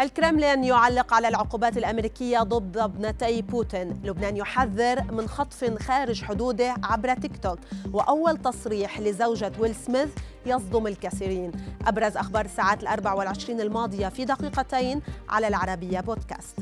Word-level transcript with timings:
الكرملين 0.00 0.64
يعلق 0.64 1.14
على 1.14 1.28
العقوبات 1.28 1.76
الأمريكية 1.76 2.38
ضد 2.38 2.78
ابنتي 2.78 3.42
بوتين. 3.42 4.00
لبنان 4.04 4.36
يحذر 4.36 5.12
من 5.12 5.28
خطف 5.28 5.82
خارج 5.82 6.24
حدوده 6.24 6.74
عبر 6.84 7.14
تيك 7.14 7.36
توك. 7.36 7.58
وأول 7.92 8.36
تصريح 8.36 9.00
لزوجة 9.00 9.52
ويل 9.58 9.74
سميث 9.74 10.08
يصدم 10.46 10.86
الكثيرين. 10.86 11.52
أبرز 11.86 12.16
أخبار 12.16 12.44
الساعات 12.44 12.82
الأربع 12.82 13.12
والعشرين 13.12 13.60
الماضية 13.60 14.08
في 14.08 14.24
دقيقتين 14.24 15.02
على 15.28 15.48
العربية 15.48 16.00
بودكاست. 16.00 16.56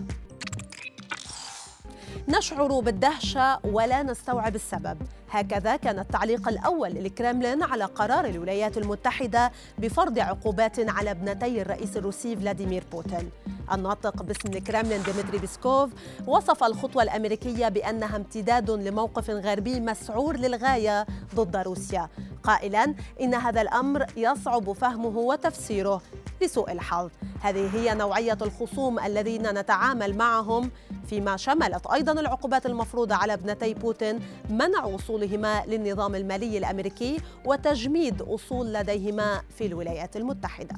نشعر 2.29 2.81
بالدهشة 2.81 3.59
ولا 3.65 4.03
نستوعب 4.03 4.55
السبب. 4.55 4.99
هكذا 5.31 5.77
كان 5.77 5.99
التعليق 5.99 6.49
الأول 6.49 6.91
للكرملين 6.91 7.63
على 7.63 7.85
قرار 7.85 8.25
الولايات 8.25 8.79
المتحدة 8.79 9.53
بفرض 9.79 10.19
عقوبات 10.19 10.91
على 10.91 11.11
ابنتي 11.11 11.63
الرئيس 11.63 11.97
الروسي 11.97 12.37
فلاديمير 12.37 12.85
بوتين. 12.93 13.31
الناطق 13.73 14.23
باسم 14.23 14.49
الكرملين 14.49 15.03
ديمتري 15.03 15.39
بيسكوف 15.39 15.91
وصف 16.27 16.65
الخطوة 16.65 17.03
الأمريكية 17.03 17.69
بأنها 17.69 18.17
امتداد 18.17 18.71
لموقف 18.71 19.31
غربي 19.31 19.81
مسعور 19.81 20.37
للغاية 20.37 21.07
ضد 21.35 21.57
روسيا. 21.57 22.09
قائلا 22.43 22.95
إن 23.21 23.35
هذا 23.35 23.61
الأمر 23.61 24.07
يصعب 24.17 24.73
فهمه 24.73 25.19
وتفسيره. 25.19 26.03
لسوء 26.43 26.73
الحظ. 26.73 27.11
هذه 27.41 27.77
هي 27.77 27.95
نوعية 27.95 28.39
الخصوم 28.43 28.99
الذين 28.99 29.43
نتعامل 29.43 30.17
معهم 30.17 30.71
فيما 31.09 31.37
شملت 31.37 31.87
أيضا 31.87 32.13
العقوبات 32.13 32.67
المفروضة 32.67 33.15
على 33.15 33.33
ابنتي 33.33 33.75
بوتين 33.75 34.21
منع 34.51 34.85
وصولهما 34.85 35.63
للنظام 35.67 36.15
المالي 36.15 36.59
الأمريكي 36.59 37.17
وتجميد 37.45 38.23
أصول 38.23 38.73
لديهما 38.73 39.43
في 39.59 39.67
الولايات 39.67 40.17
المتحدة. 40.17 40.77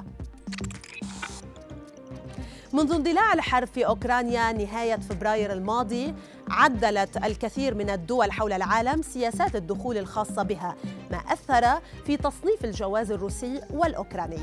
منذ 2.73 2.93
اندلاع 2.93 3.33
الحرب 3.33 3.69
في 3.69 3.87
أوكرانيا 3.87 4.53
نهاية 4.53 4.97
فبراير 4.97 5.53
الماضي 5.53 6.15
عدلت 6.51 7.17
الكثير 7.17 7.75
من 7.75 7.91
الدول 7.91 8.33
حول 8.33 8.53
العالم 8.53 9.03
سياسات 9.03 9.57
الدخول 9.57 9.99
الخاصة 9.99 10.43
بها 10.43 10.75
ما 11.11 11.19
أثر 11.19 11.81
في 12.07 12.17
تصنيف 12.17 12.65
الجواز 12.65 13.11
الروسي 13.11 13.61
والأوكراني. 13.71 14.39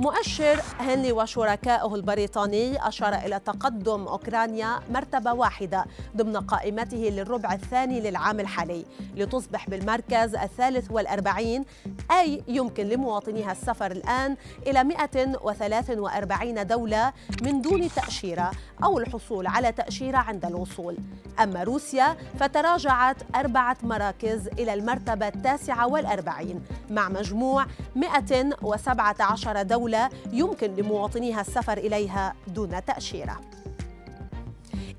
مؤشر 0.00 0.62
هنلي 0.78 1.12
وشركائه 1.12 1.94
البريطاني 1.94 2.88
أشار 2.88 3.14
إلى 3.14 3.38
تقدم 3.38 4.06
أوكرانيا 4.06 4.80
مرتبة 4.90 5.32
واحدة 5.32 5.84
ضمن 6.16 6.36
قائمته 6.36 6.96
للربع 6.96 7.52
الثاني 7.52 8.00
للعام 8.00 8.40
الحالي 8.40 8.84
لتصبح 9.16 9.70
بالمركز 9.70 10.34
الثالث 10.34 10.90
والأربعين 10.90 11.64
أي 12.10 12.42
يمكن 12.48 12.86
لمواطنيها 12.86 13.52
السفر 13.52 13.90
الآن 13.90 14.36
إلى 14.66 14.84
143 14.84 16.66
دولة 16.66 17.12
من 17.42 17.62
دون 17.62 17.88
تأشيرة 17.88 18.50
أو 18.84 18.98
الحصول 18.98 19.46
على 19.46 19.72
تأشيرة 19.72 20.18
عند 20.18 20.44
الوصول. 20.44 20.96
أما 21.40 21.47
روسيا 21.56 22.16
فتراجعت 22.40 23.16
أربعة 23.34 23.76
مراكز 23.82 24.48
إلى 24.48 24.74
المرتبة 24.74 25.28
التاسعة 25.28 25.86
والأربعين 25.86 26.62
مع 26.90 27.08
مجموع 27.08 27.66
117 27.96 29.62
دولة 29.62 30.08
يمكن 30.32 30.74
لمواطنيها 30.74 31.40
السفر 31.40 31.78
إليها 31.78 32.34
دون 32.46 32.84
تأشيرة. 32.84 33.40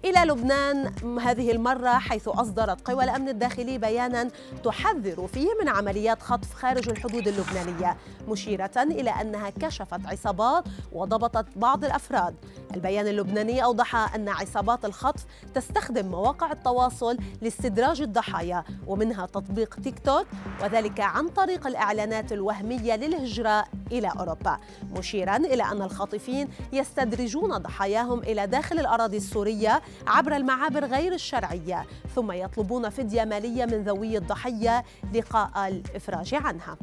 إلى 0.06 0.20
لبنان 0.20 0.92
هذه 1.20 1.52
المرة 1.52 1.90
حيث 1.90 2.28
أصدرت 2.28 2.88
قوى 2.88 3.04
الأمن 3.04 3.30
الداخلي 3.30 3.78
بيانا 3.78 4.30
تحذر 4.64 5.28
فيه 5.28 5.48
من 5.62 5.70
عمليات 5.70 6.22
خطف 6.22 6.54
خارج 6.54 6.90
الحدود 6.90 7.28
اللبنانية 7.28 7.98
مشيرة 8.28 8.72
إلى 8.78 9.10
أنها 9.10 9.50
كشفت 9.50 10.06
عصابات 10.06 10.64
وضبطت 10.92 11.46
بعض 11.56 11.86
الأفراد. 11.86 12.36
البيان 12.76 13.08
اللبناني 13.08 13.64
أوضح 13.64 14.16
أن 14.16 14.30
عصابات 14.30 14.86
الخطف 14.86 15.26
تستخدم 15.56 16.06
مواقع 16.06 16.52
التواصل 16.52 17.18
لاستدراج 17.42 18.02
الضحايا 18.02 18.64
ومنها 18.88 19.26
تطبيق 19.26 19.76
تيك 19.84 20.00
توك 20.00 20.26
وذلك 20.64 21.00
عن 21.00 21.28
طريق 21.28 21.68
الإعلانات 21.68 22.32
الوهمية 22.32 22.96
للهجرة 22.96 23.66
إلى 23.92 24.12
أوروبا 24.20 24.58
مشيرا 24.98 25.36
إلى 25.36 25.64
أن 25.64 25.82
الخاطفين 25.82 26.48
يستدرجون 26.74 27.58
ضحاياهم 27.58 28.20
إلى 28.20 28.48
داخل 28.48 28.80
الأراضي 28.80 29.18
السورية 29.18 29.82
عبر 30.08 30.36
المعابر 30.36 30.86
غير 30.86 31.14
الشرعية 31.14 31.86
ثم 32.16 32.32
يطلبون 32.32 32.90
فدية 32.90 33.24
مالية 33.24 33.66
من 33.66 33.84
ذوي 33.84 34.18
الضحية. 34.18 34.84
لقاء 35.14 35.68
الإفراج 35.68 36.36
عنها. 36.36 36.78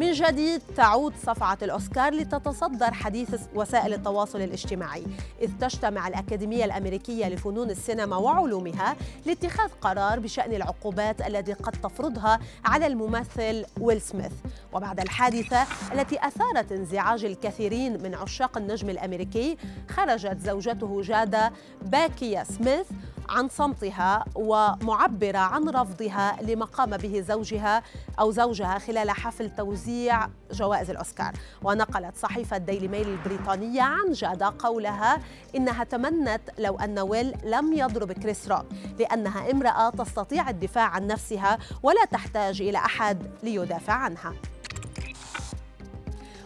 من 0.00 0.12
جديد 0.12 0.62
تعود 0.76 1.14
صفعة 1.16 1.58
الأوسكار 1.62 2.14
لتتصدر 2.14 2.92
حديث 2.92 3.34
وسائل 3.54 3.94
التواصل 3.94 4.40
الاجتماعي 4.40 5.04
إذ 5.42 5.50
تجتمع 5.60 6.08
الأكاديمية 6.08 6.64
الأمريكية 6.64 7.28
لفنون 7.28 7.70
السينما 7.70 8.16
وعلومها 8.16 8.96
لاتخاذ 9.26 9.70
قرار 9.80 10.18
بشأن 10.18 10.52
العقوبات 10.52 11.20
التي 11.20 11.52
قد 11.52 11.72
تفرضها 11.72 12.40
على 12.64 12.86
الممثل 12.86 13.64
ويل 13.80 14.00
سميث. 14.00 14.32
وبعد 14.72 15.00
الحادثة 15.00 15.66
التي 15.92 16.26
أثارت 16.26 16.72
انزعاج 16.72 17.24
الكثيرين 17.24 18.02
من 18.02 18.14
عشاق 18.14 18.58
النجم 18.58 18.90
الأمريكي 18.90 19.56
خرجت 19.90 20.38
زوجته 20.38 21.02
جادا 21.02 21.52
بينكيت 21.82 22.42
سميث 22.42 22.86
عن 23.30 23.48
صمتها 23.48 24.24
ومعبرة 24.34 25.38
عن 25.38 25.68
رفضها 25.68 26.42
لما 26.42 26.64
قام 26.64 26.96
به 26.96 27.20
زوجها 27.20 27.82
أو 28.20 28.30
زوجها 28.30 28.78
خلال 28.78 29.10
حفل 29.10 29.50
توزيع 29.50 30.28
جوائز 30.52 30.90
الأوسكار. 30.90 31.32
ونقلت 31.62 32.16
صحيفة 32.16 32.56
ديلي 32.56 32.88
ميل 32.88 33.08
البريطانية 33.08 33.82
عن 33.82 34.12
جادا 34.12 34.54
قولها 34.58 35.20
إنها 35.56 35.84
تمنت 35.84 36.40
لو 36.58 36.78
أن 36.78 36.98
ويل 36.98 37.34
لم 37.44 37.72
يضرب 37.72 38.12
كريس 38.12 38.48
روك 38.48 38.66
لأنها 38.98 39.50
امرأة 39.50 39.90
تستطيع 39.90 40.50
الدفاع 40.50 40.84
عن 40.88 41.06
نفسها 41.06 41.58
ولا 41.82 42.04
تحتاج 42.04 42.62
إلى 42.62 42.78
أحد 42.78 43.22
ليدافع 43.42 43.92
عنها. 43.92 44.32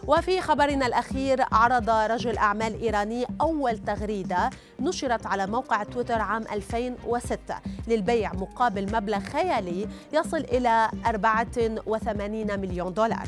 وفي 0.07 0.41
خبرنا 0.41 0.85
الأخير 0.87 1.45
عرض 1.51 1.89
رجل 1.89 2.37
أعمال 2.37 2.81
إيراني 2.81 3.25
أول 3.41 3.77
تغريدة 3.77 4.49
نشرت 4.79 5.25
على 5.25 5.47
موقع 5.47 5.83
تويتر 5.83 6.21
عام 6.21 6.43
2006 6.51 7.55
للبيع 7.87 8.33
مقابل 8.33 8.95
مبلغ 8.95 9.19
خيالي 9.19 9.87
يصل 10.13 10.37
إلى 10.37 10.89
84 11.05 12.59
مليون 12.59 12.93
دولار. 12.93 13.27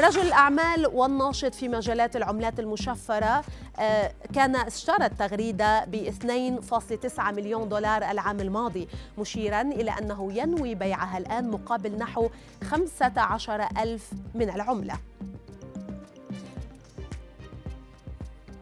رجل 0.00 0.20
الأعمال 0.20 0.86
والناشط 0.86 1.54
في 1.54 1.68
مجالات 1.68 2.16
العملات 2.16 2.60
المشفرة 2.60 3.44
آه، 3.78 4.12
كان 4.34 4.56
اشترى 4.56 5.06
التغريدة 5.06 5.84
ب 5.84 6.10
2.9 6.10 7.30
مليون 7.30 7.68
دولار 7.68 8.10
العام 8.10 8.40
الماضي 8.40 8.88
مشيرا 9.18 9.60
إلى 9.60 9.90
أنه 9.90 10.32
ينوي 10.32 10.74
بيعها 10.74 11.18
الآن 11.18 11.50
مقابل 11.50 11.98
نحو 11.98 12.28
15 12.64 13.68
ألف 13.78 14.10
من 14.34 14.50
العملة. 14.50 14.94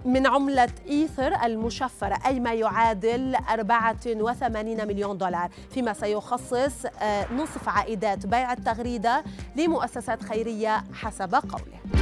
من 0.08 0.26
عملة 0.26 0.69
إيثر 0.91 1.44
المشفرة 1.44 2.19
أي 2.26 2.41
ما 2.41 2.52
يعادل 2.54 3.36
84 3.50 4.88
مليون 4.88 5.19
دولار 5.19 5.50
فيما 5.70 5.92
سيخصص 5.92 6.86
آه، 7.02 7.32
نصف 7.32 7.69
عائدات 7.69 8.26
بيع 8.26 8.52
التغريدة 8.52 9.24
لمؤسسات 9.56 10.22
خيرية 10.22 10.84
حسب 10.94 11.34
قوله. 11.34 11.97